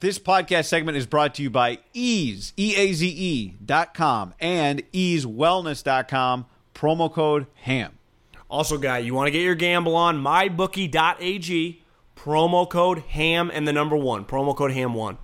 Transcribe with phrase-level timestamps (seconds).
[0.00, 7.12] This podcast segment is brought to you by Eaze, E-A-Z-E dot com and eazewellness.com, promo
[7.12, 7.98] code HAM.
[8.48, 11.82] Also, guy, you want to get your gamble on mybookie.ag,
[12.16, 15.18] promo code HAM and the number one, promo code HAM1.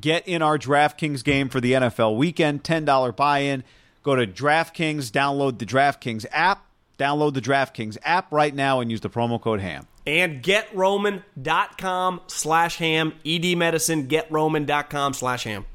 [0.00, 3.64] Get in our DraftKings game for the NFL weekend, $10 buy-in.
[4.02, 6.64] Go to DraftKings, download the DraftKings app,
[6.98, 9.86] download the DraftKings app right now and use the promo code HAM.
[10.06, 15.66] And getroman.com slash ham, ED medicine, getroman.com slash ham.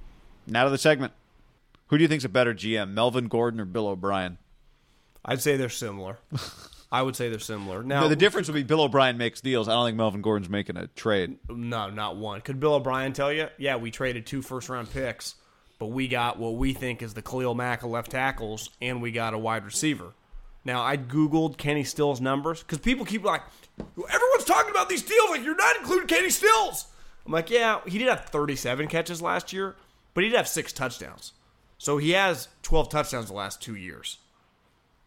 [0.48, 1.14] Now to the segment.
[1.88, 4.38] Who do you think's a better GM, Melvin Gordon or Bill O'Brien?
[5.26, 6.20] I'd say they're similar.
[6.94, 7.84] I would say they're similar.
[7.84, 9.68] Now, No, the difference would be Bill O'Brien makes deals.
[9.68, 11.38] I don't think Melvin Gordon's making a trade.
[11.50, 12.42] No, not one.
[12.42, 13.48] Could Bill O'Brien tell you?
[13.58, 15.36] Yeah, we traded two first round picks,
[15.80, 19.12] but we got what we think is the Khalil Mack of left tackles, and we
[19.12, 20.14] got a wide receiver.
[20.64, 23.42] Now, I Googled Kenny Stills' numbers because people keep like,
[23.80, 26.86] everyone's talking about these deals like you're not including Kenny Stills.
[27.26, 29.76] I'm like, yeah, he did have 37 catches last year,
[30.14, 31.34] but he did have six touchdowns.
[31.78, 34.18] So he has 12 touchdowns the last two years.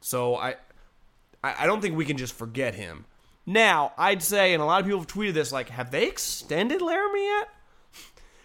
[0.00, 0.56] So I,
[1.42, 3.04] I don't think we can just forget him.
[3.46, 6.80] Now, I'd say, and a lot of people have tweeted this, like, have they extended
[6.80, 7.48] Laremy yet?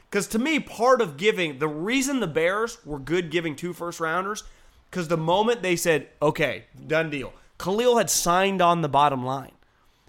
[0.09, 3.99] Because to me, part of giving, the reason the Bears were good giving two first
[3.99, 4.43] rounders,
[4.89, 9.51] because the moment they said, okay, done deal, Khalil had signed on the bottom line.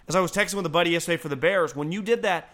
[0.08, 2.52] As I was texting with a buddy yesterday for the Bears, when you did that,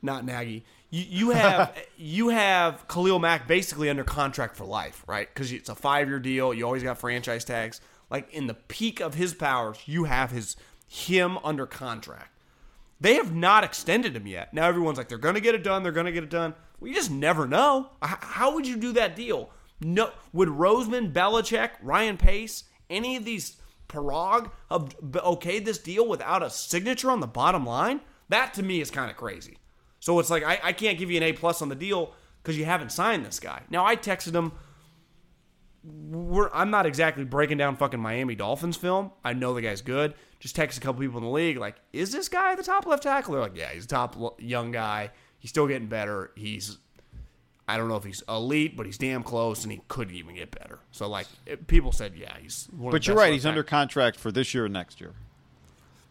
[0.00, 5.28] not Nagy, you, you have you have Khalil Mack basically under contract for life, right?
[5.32, 6.54] Because it's a five year deal.
[6.54, 7.80] You always got franchise tags.
[8.10, 12.28] Like in the peak of his powers, you have his him under contract.
[13.00, 14.54] They have not extended him yet.
[14.54, 15.82] Now everyone's like, they're going to get it done.
[15.82, 16.54] They're going to get it done.
[16.78, 17.88] Well, you just never know.
[18.00, 19.50] How would you do that deal?
[19.84, 23.56] No, would Roseman, Belichick, Ryan Pace, any of these
[23.88, 28.00] Parag have okayed this deal without a signature on the bottom line?
[28.28, 29.58] That to me is kind of crazy.
[30.00, 32.56] So it's like I, I can't give you an A plus on the deal because
[32.56, 33.62] you haven't signed this guy.
[33.70, 34.52] Now I texted him.
[36.52, 39.10] I'm not exactly breaking down fucking Miami Dolphins film.
[39.24, 40.14] I know the guy's good.
[40.38, 43.02] Just text a couple people in the league like, is this guy the top left
[43.02, 43.34] tackle?
[43.34, 45.10] They're like, yeah, he's a top young guy.
[45.38, 46.30] He's still getting better.
[46.36, 46.78] He's,
[47.72, 50.50] I don't know if he's elite, but he's damn close, and he could even get
[50.50, 50.78] better.
[50.90, 52.68] So like, it, people said, yeah, he's.
[52.76, 53.28] One of But the you're best right.
[53.28, 55.14] left He's under contract for this year and next year.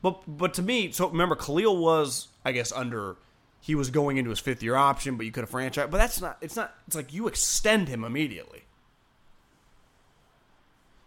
[0.02, 3.16] But but to me, so remember, Khalil was, I guess, under.
[3.60, 5.92] He was going into his fifth year option, but you could have franchised.
[5.92, 6.40] But that's not.
[6.42, 6.74] It's not.
[6.88, 8.64] It's like you extend him immediately.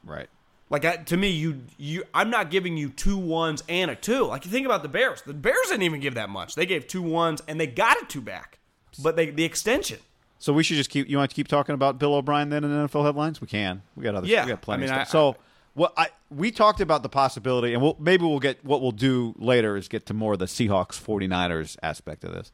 [0.04, 0.28] Right.
[0.70, 4.26] Like I, to me, you you I'm not giving you two ones and a two.
[4.26, 5.22] Like you think about the Bears.
[5.22, 6.54] The Bears didn't even give that much.
[6.54, 8.60] They gave two ones and they got a two back.
[9.02, 9.98] But they the extension.
[10.38, 11.08] So we should just keep.
[11.08, 13.40] You want to keep talking about Bill O'Brien then in NFL headlines?
[13.40, 13.82] We can.
[13.96, 14.26] We got other.
[14.26, 14.84] Yeah, we got plenty.
[14.84, 15.08] I mean, of stuff.
[15.08, 15.36] I- so
[15.74, 19.34] what I we talked about the possibility, and we'll, maybe we'll get what we'll do
[19.38, 22.52] later is get to more of the Seahawks 49ers aspect of this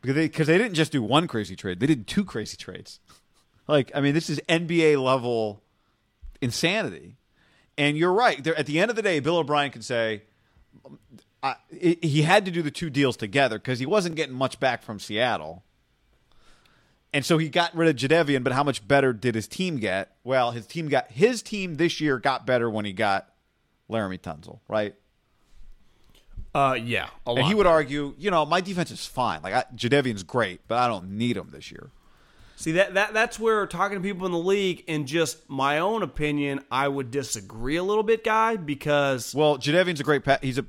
[0.00, 2.98] because they because they didn't just do one crazy trade; they did two crazy trades.
[3.68, 5.62] Like I mean, this is NBA level
[6.40, 7.16] insanity.
[7.78, 8.42] And you're right.
[8.44, 10.22] There, at the end of the day, Bill O'Brien can say
[11.42, 14.82] I, he had to do the two deals together because he wasn't getting much back
[14.82, 15.62] from Seattle.
[17.12, 20.16] And so he got rid of Jadeveon, but how much better did his team get?
[20.22, 23.28] Well, his team got his team this year got better when he got
[23.90, 24.94] Laremy Tunsil, right?
[26.54, 27.08] Uh, yeah.
[27.26, 29.42] And he would argue, you know, my defense is fine.
[29.42, 31.90] Like I, Jadeveon's great, but I don't need him this year.
[32.56, 36.02] See that that that's where talking to people in the league and just my own
[36.02, 40.24] opinion, I would disagree a little bit, guy, because Well, Jadeveon's a great.
[40.24, 40.66] Pa- he's a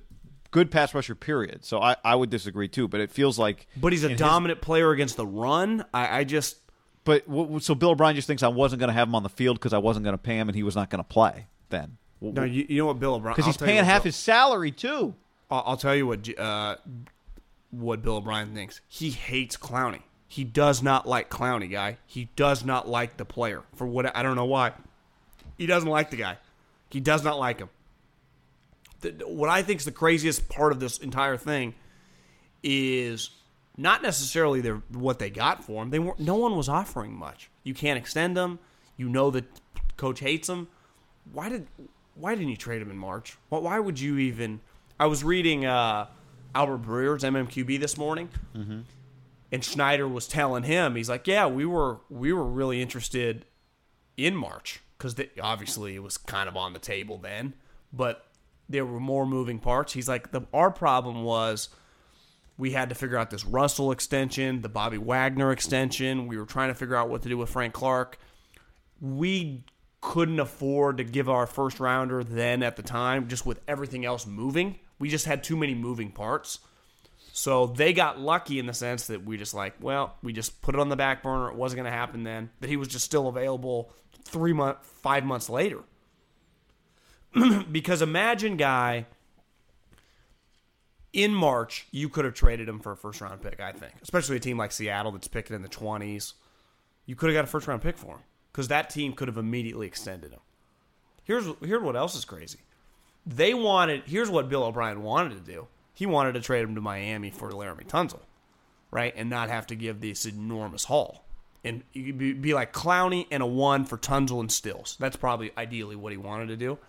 [0.51, 1.15] good pass rusher.
[1.15, 1.65] Period.
[1.65, 2.87] So I, I would disagree too.
[2.87, 3.67] But it feels like.
[3.75, 5.83] but he's a in his- dominant player against the run.
[5.93, 6.57] I, I just
[7.03, 9.29] but w- so Bill O'Brien just thinks I wasn't going to have him on the
[9.29, 11.47] field because I wasn't going to pay him and he was not going to play
[11.69, 11.97] then.
[12.21, 12.43] no.
[12.43, 13.33] You, you know what Bill O'Brien?
[13.35, 15.15] Because he's I'll tell you paying half Bill- his salary too.
[15.49, 16.75] I'll, I'll tell you what uh,
[17.71, 18.81] what Bill O'Brien thinks.
[18.87, 20.01] He hates Clowney.
[20.27, 21.97] He does not like Clowney, guy.
[22.05, 24.71] He does not like the player for what I don't know why.
[25.57, 26.37] He doesn't like the guy.
[26.89, 27.69] He does not like him.
[29.01, 31.73] The, what I think is the craziest part of this entire thing
[32.63, 33.31] is
[33.77, 35.89] not necessarily their, what they got for him.
[35.89, 36.19] They weren't.
[36.19, 37.49] no one was offering much.
[37.63, 38.59] You can't extend them.
[38.97, 39.45] You know that
[39.97, 40.67] coach hates him.
[41.31, 41.67] Why did
[42.15, 43.37] why didn't you trade him in March?
[43.49, 44.59] Why, why would you even?
[44.99, 46.07] I was reading uh,
[46.53, 48.29] Albert Breer's MMQB this morning,
[49.51, 53.45] and Schneider was telling him he's like, yeah, we were we were really interested
[54.17, 57.53] in March because obviously it was kind of on the table then,
[57.91, 58.25] but
[58.71, 59.93] there were more moving parts.
[59.93, 61.69] He's like, the our problem was
[62.57, 66.27] we had to figure out this Russell extension, the Bobby Wagner extension.
[66.27, 68.17] We were trying to figure out what to do with Frank Clark.
[68.99, 69.63] We
[69.99, 74.25] couldn't afford to give our first rounder then at the time, just with everything else
[74.25, 74.79] moving.
[74.99, 76.59] We just had too many moving parts.
[77.33, 80.75] So they got lucky in the sense that we just like, well, we just put
[80.75, 81.49] it on the back burner.
[81.49, 82.49] It wasn't going to happen then.
[82.59, 83.93] That he was just still available
[84.25, 85.79] three month, five months later.
[87.71, 89.05] because imagine, guy,
[91.13, 93.93] in March, you could have traded him for a first round pick, I think.
[94.01, 96.33] Especially a team like Seattle that's picking in the 20s.
[97.05, 99.37] You could have got a first round pick for him because that team could have
[99.37, 100.39] immediately extended him.
[101.23, 102.59] Here's, here's what else is crazy.
[103.25, 105.67] They wanted, here's what Bill O'Brien wanted to do.
[105.93, 108.21] He wanted to trade him to Miami for Laremy Tunsil,
[108.89, 109.13] right?
[109.15, 111.25] And not have to give this enormous haul.
[111.63, 114.97] And be like Clowney and a one for Tunsil and Stills.
[114.99, 116.79] That's probably ideally what he wanted to do.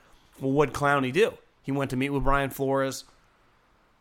[0.41, 1.35] Well, what Clowney do?
[1.63, 3.05] He went to meet with Brian Flores,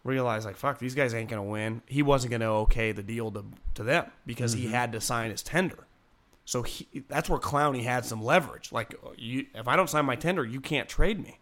[0.04, 1.82] realized like fuck these guys ain't gonna win.
[1.86, 3.46] He wasn't gonna okay the deal to
[3.76, 4.74] to them because he mm-hmm.
[4.74, 5.88] had to sign his tender.
[6.46, 8.72] So he, that's where Clowney had some leverage.
[8.72, 11.40] Like uh, you, if I don't sign my tender, you can't trade me.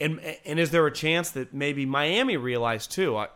[0.00, 3.16] And and is there a chance that maybe Miami realized too?
[3.16, 3.28] I,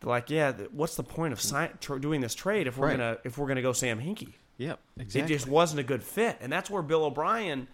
[0.00, 2.96] they're like, yeah, what's the point of sign, tr- doing this trade if we're Right.
[2.96, 4.34] gonna if we're gonna go Sam Hinkie?
[4.56, 5.20] Yep, exactly.
[5.34, 7.68] It just wasn't a good fit, and that's where Bill O'Brien.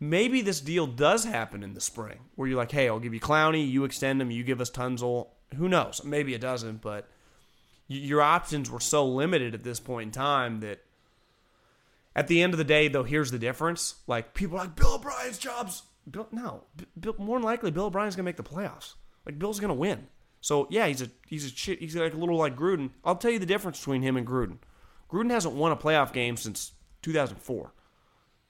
[0.00, 3.20] Maybe this deal does happen in the spring, where you're like, "Hey, I'll give you
[3.20, 6.02] Clowney, you extend him, you give us Tunsil." Who knows?
[6.04, 7.08] Maybe it doesn't, but
[7.88, 10.84] your options were so limited at this point in time that
[12.14, 13.96] at the end of the day, though, here's the difference.
[14.06, 15.82] Like people are like Bill O'Brien's jobs.
[16.08, 16.64] Bill, no,
[16.98, 18.94] Bill, more than likely, Bill O'Brien's gonna make the playoffs.
[19.26, 20.08] Like Bill's gonna win.
[20.40, 21.74] So yeah, he's a he's a.
[21.74, 22.90] He's like a little like Gruden.
[23.04, 24.58] I'll tell you the difference between him and Gruden.
[25.10, 26.72] Gruden hasn't won a playoff game since
[27.02, 27.72] 2004.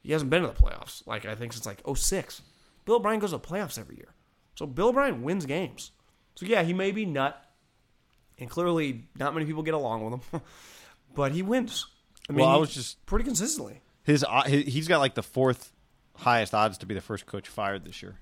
[0.03, 2.43] He hasn't been to the playoffs like I think since like 06.
[2.85, 4.15] Bill O'Brien goes to the playoffs every year.
[4.55, 5.91] So Bill O'Brien wins games.
[6.37, 7.37] So yeah, he may be nut,
[8.39, 10.41] and clearly not many people get along with him,
[11.15, 11.87] but he wins.
[12.29, 13.81] I mean, Well, I was just- pretty consistently.
[14.05, 15.73] his, uh, his he's got like the fourth
[16.17, 18.19] highest odds to be the first coach fired this year.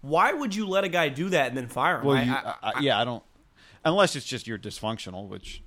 [0.00, 2.04] Why would you let a guy do that and then fire him?
[2.04, 3.22] Well, I- you, I- I, I, yeah, I don't.
[3.84, 5.62] Unless it's just you're dysfunctional, which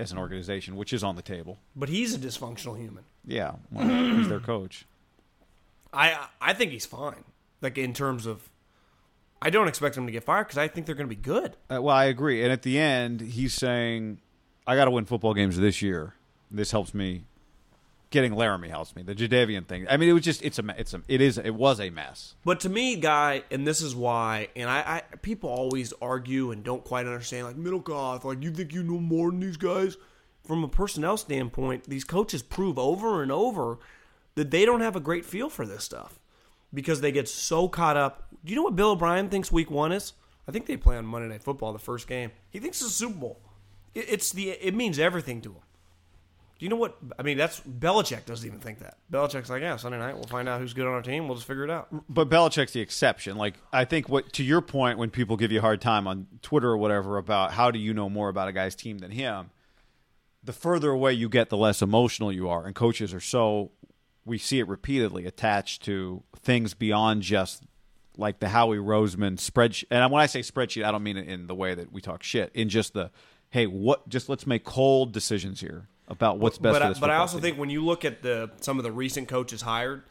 [0.00, 1.58] as an organization, which is on the table.
[1.76, 3.04] but he's a dysfunctional human.
[3.26, 4.86] Yeah, well, he's their coach.
[5.92, 7.24] I I think he's fine.
[7.60, 8.48] Like in terms of,
[9.42, 11.56] I don't expect him to get fired because I think they're going to be good.
[11.70, 12.42] Uh, well, I agree.
[12.42, 14.20] And at the end, he's saying,
[14.66, 16.14] "I got to win football games this year.
[16.50, 17.24] This helps me.
[18.10, 19.02] Getting Laremy helps me.
[19.02, 19.86] The Jadeveon thing.
[19.88, 22.34] I mean, it was just it's a it's a it is it was a mess.
[22.44, 26.64] But to me, guy, and this is why, and I, I people always argue and
[26.64, 29.96] don't quite understand, like Middlekauff, like you think you know more than these guys.
[30.44, 33.78] From a personnel standpoint, these coaches prove over and over
[34.34, 36.18] that they don't have a great feel for this stuff
[36.74, 38.26] because they get so caught up.
[38.44, 40.14] Do you know what Bill O'Brien thinks Week One is?
[40.48, 42.32] I think they play on Monday Night Football the first game.
[42.50, 43.40] He thinks it's a Super Bowl.
[43.94, 45.62] It, it's the it means everything to him.
[46.60, 46.98] Do you know what?
[47.18, 48.98] I mean, that's Belichick doesn't even think that.
[49.10, 51.26] Belichick's like, yeah, Sunday night we'll find out who's good on our team.
[51.26, 51.88] We'll just figure it out.
[52.06, 53.38] But Belichick's the exception.
[53.38, 56.26] Like I think what to your point when people give you a hard time on
[56.42, 59.48] Twitter or whatever about how do you know more about a guy's team than him,
[60.44, 62.66] the further away you get, the less emotional you are.
[62.66, 63.70] And coaches are so
[64.26, 67.62] we see it repeatedly attached to things beyond just
[68.18, 69.86] like the Howie Roseman spreadsheet.
[69.90, 72.22] And when I say spreadsheet, I don't mean it in the way that we talk
[72.22, 72.50] shit.
[72.52, 73.10] In just the
[73.48, 74.06] hey, what?
[74.10, 77.36] Just let's make cold decisions here about what's best but for I, but I also
[77.38, 77.42] team.
[77.42, 80.02] think when you look at the some of the recent coaches hired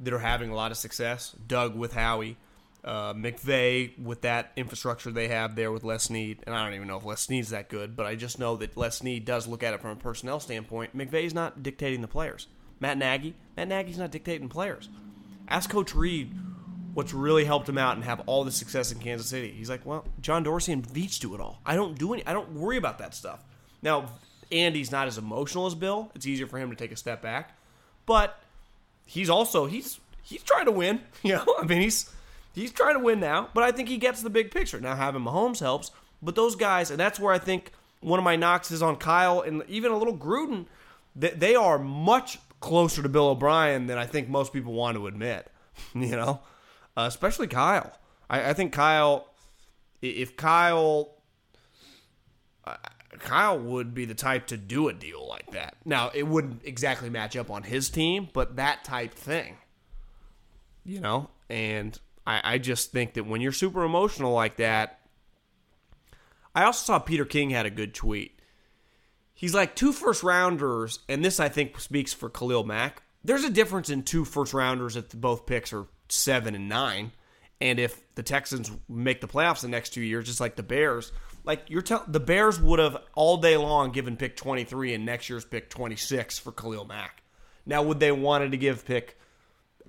[0.00, 2.36] that are having a lot of success, Doug with Howie,
[2.84, 6.88] Uh, McVay with that infrastructure they have there with Les Snead, and I don't even
[6.88, 9.62] know if Les Snead's that good, but I just know that Les Snead does look
[9.62, 10.96] at it from a personnel standpoint.
[10.96, 12.48] McVay's not dictating the players.
[12.80, 14.88] Matt Nagy, Matt Nagy's not dictating players.
[15.46, 16.32] Ask Coach Reid
[16.94, 19.52] what's really helped him out and have all the success in Kansas City.
[19.56, 21.60] He's like, well, John Dorsey and Veach do it all.
[21.64, 22.26] I don't do any.
[22.26, 23.44] I don't worry about that stuff.
[23.80, 24.08] Now,
[24.52, 26.10] Andy's not as emotional as Bill.
[26.14, 27.56] It's easier for him to take a step back,
[28.06, 28.40] but
[29.06, 31.00] he's also he's he's trying to win.
[31.22, 32.10] You know, I mean he's
[32.54, 34.80] he's trying to win now, but I think he gets the big picture.
[34.80, 35.90] Now having Mahomes helps,
[36.20, 39.40] but those guys, and that's where I think one of my knocks is on Kyle
[39.40, 40.66] and even a little Gruden.
[41.14, 45.06] They, they are much closer to Bill O'Brien than I think most people want to
[45.06, 45.48] admit.
[45.94, 46.40] You know,
[46.96, 47.92] uh, especially Kyle.
[48.28, 49.26] I, I think Kyle,
[50.02, 51.14] if Kyle.
[53.22, 55.76] Kyle would be the type to do a deal like that.
[55.84, 59.56] Now, it wouldn't exactly match up on his team, but that type thing.
[60.84, 61.30] You know?
[61.48, 65.00] And I, I just think that when you're super emotional like that,
[66.54, 68.38] I also saw Peter King had a good tweet.
[69.34, 73.02] He's like two first rounders, and this I think speaks for Khalil Mack.
[73.24, 77.12] There's a difference in two first rounders if both picks are seven and nine.
[77.60, 81.12] And if the Texans make the playoffs the next two years, just like the Bears,
[81.44, 85.28] like you're telling the Bears would have all day long given pick 23 and next
[85.28, 87.22] year's pick 26 for Khalil Mack.
[87.66, 89.18] Now, would they wanted to give pick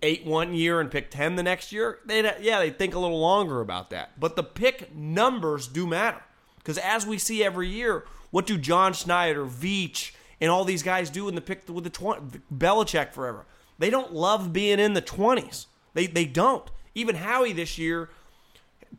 [0.02, 2.00] eight one year and pick 10 the next year?
[2.06, 4.20] They'd yeah, they think a little longer about that.
[4.20, 6.22] But the pick numbers do matter
[6.58, 11.10] because as we see every year, what do John Schneider, Veach, and all these guys
[11.10, 13.46] do in the pick with the 20, Belichick forever?
[13.80, 15.68] They don't love being in the 20s.
[15.94, 16.70] They they don't.
[16.96, 18.10] Even Howie this year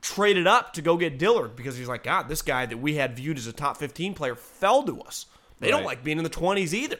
[0.00, 3.16] traded up to go get Dillard because he's like, God, this guy that we had
[3.16, 5.26] viewed as a top 15 player fell to us.
[5.60, 6.98] They don't like being in the 20s either.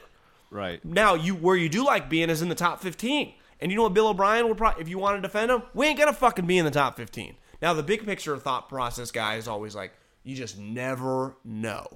[0.49, 0.83] Right.
[0.83, 3.33] Now, you where you do like being is in the top 15.
[3.61, 5.87] And you know what Bill O'Brien would probably, if you want to defend him, we
[5.87, 7.35] ain't going to fucking be in the top 15.
[7.61, 11.87] Now, the big picture thought process guy is always like, you just never know,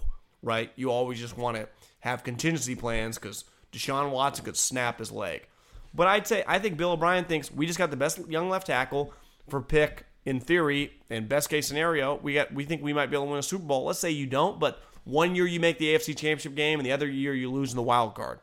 [0.41, 0.71] right?
[0.75, 1.67] You always just want to
[2.01, 5.47] have contingency plans because Deshaun Watson could snap his leg.
[5.93, 8.67] But I'd say, I think Bill O'Brien thinks we just got the best young left
[8.67, 9.13] tackle
[9.49, 12.15] for pick in theory and best case scenario.
[12.15, 13.85] We got, we think we might be able to win a Super Bowl.
[13.85, 16.91] Let's say you don't, but one year you make the AFC Championship game and the
[16.91, 18.39] other year you lose in the wild card.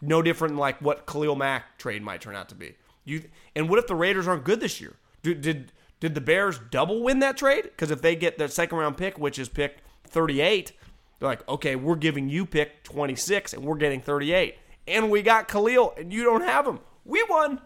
[0.00, 2.74] No different than like what Khalil Mack trade might turn out to be.
[3.04, 3.24] You
[3.56, 4.96] and what if the Raiders aren't good this year?
[5.22, 7.64] Did did, did the Bears double win that trade?
[7.64, 10.72] Because if they get their second round pick, which is pick 38,
[11.18, 14.56] they're like, okay, we're giving you pick 26 and we're getting 38,
[14.86, 16.80] and we got Khalil and you don't have him.
[17.04, 17.60] We won.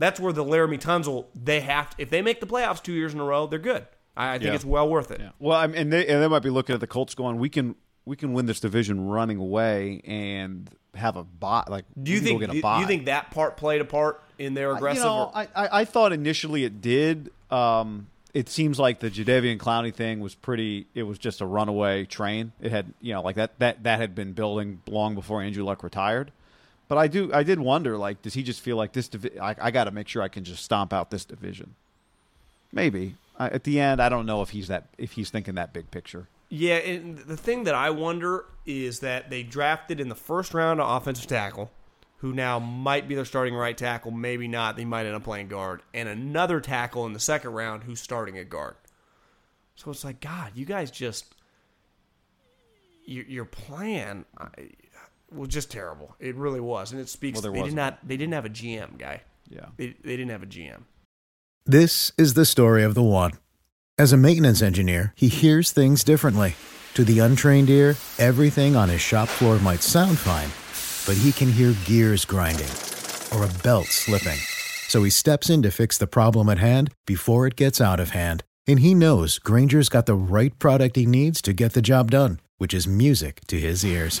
[0.00, 3.14] That's where the Laremy Tunsil they have to, if they make the playoffs two years
[3.14, 3.86] in a row, they're good.
[4.16, 4.54] I, I think Yeah.
[4.54, 5.20] it's well worth it.
[5.20, 5.30] Yeah.
[5.38, 7.48] Well, I mean, and they and they might be looking at the Colts going, we
[7.48, 11.70] can we can win this division running away and have a bot.
[11.70, 15.04] Like, Do you think do you think that part played a part in their aggressive?
[15.04, 17.30] You know, or- I, I I thought initially it did.
[17.50, 20.86] Um, it seems like the Jadeveon Clowney thing was pretty.
[20.94, 22.52] It was just a runaway train.
[22.60, 25.82] It had you know like that that that had been building long before Andrew Luck
[25.82, 26.32] retired.
[26.90, 29.06] But I do I did wonder like does he just feel like this?
[29.06, 31.76] Divi- I, I got to make sure I can just stomp out this division.
[32.72, 35.72] Maybe I, at the end I don't know if he's that if he's thinking that
[35.72, 36.26] big picture.
[36.48, 40.80] Yeah, and the thing that I wonder is that they drafted in the first round
[40.80, 41.70] an offensive tackle,
[42.16, 44.74] who now might be their starting right tackle, maybe not.
[44.76, 48.36] They might end up playing guard, and another tackle in the second round who's starting
[48.36, 48.74] at guard.
[49.76, 51.36] So it's like, God, you guys just
[53.04, 54.70] your, your plan I,
[55.34, 56.14] was just terrible.
[56.18, 57.36] It really was, and it speaks.
[57.36, 57.76] Well, there they did wasn't.
[57.76, 57.98] not.
[58.06, 59.22] They didn't have a GM guy.
[59.48, 59.66] Yeah.
[59.76, 60.82] They they didn't have a GM.
[61.66, 63.32] This is the story of the one.
[63.98, 66.54] As a maintenance engineer, he hears things differently.
[66.94, 70.48] To the untrained ear, everything on his shop floor might sound fine,
[71.06, 72.70] but he can hear gears grinding
[73.32, 74.38] or a belt slipping.
[74.88, 78.10] So he steps in to fix the problem at hand before it gets out of
[78.10, 78.42] hand.
[78.66, 82.40] And he knows Grainger's got the right product he needs to get the job done,
[82.58, 84.20] which is music to his ears.